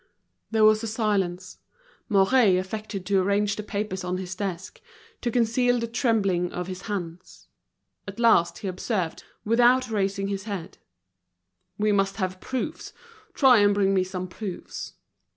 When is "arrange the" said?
3.21-3.61